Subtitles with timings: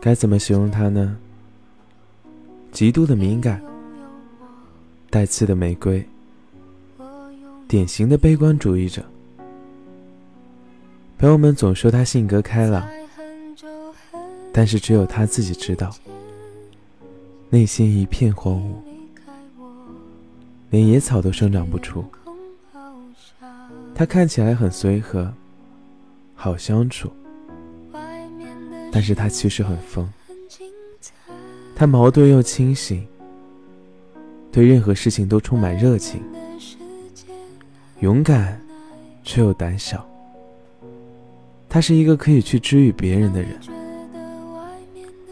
[0.00, 1.16] 该怎么形容他呢？
[2.70, 3.60] 极度的敏感，
[5.10, 6.06] 带刺的玫瑰，
[7.66, 9.04] 典型的悲观主义者。
[11.18, 12.86] 朋友们总说他性格开朗，
[14.52, 15.90] 但是只有他自己知道，
[17.50, 18.74] 内心一片荒芜，
[20.70, 22.04] 连野草都生长不出。
[23.94, 25.32] 他看起来很随和，
[26.36, 27.10] 好相处，
[28.90, 30.10] 但是他其实很疯。
[31.74, 33.06] 他矛盾又清醒，
[34.50, 36.20] 对任何事情都充满热情，
[38.00, 38.60] 勇敢
[39.22, 40.04] 却又胆小。
[41.68, 43.50] 他是一个可以去治愈别人的人，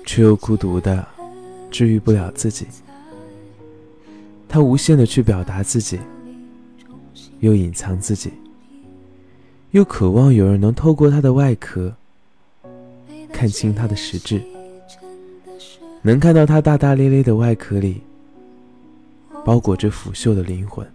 [0.04, 1.04] 却又孤独的
[1.70, 2.66] 治愈不了自己。
[4.48, 5.98] 他无限的去表达自己，
[7.40, 8.30] 又隐藏自己，
[9.72, 11.96] 又渴望有人能透过他的外壳
[13.32, 14.42] 看清他的实质。
[16.02, 18.00] 能看到他大大咧咧的外壳里
[19.44, 20.86] 包裹着腐朽的灵魂。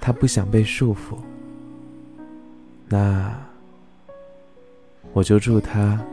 [0.00, 1.16] 他不想被束缚
[2.88, 3.32] 那
[5.12, 6.04] 我就祝他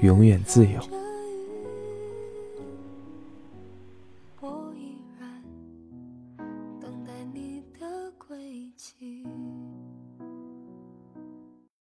[0.00, 0.80] 永远自由。
[4.40, 5.42] 我依然
[6.80, 9.19] 等待你的归期。